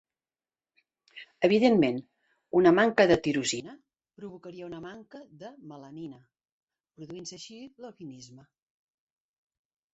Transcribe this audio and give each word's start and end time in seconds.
Evidentment, 1.47 1.99
una 2.61 2.71
manca 2.77 3.05
de 3.11 3.17
tirosina 3.27 3.77
provocaria 4.23 4.71
una 4.71 4.81
manca 4.87 5.23
de 5.45 5.53
melanina, 5.75 6.21
produint-se 6.99 7.41
així 7.41 7.63
l'albinisme. 7.87 8.51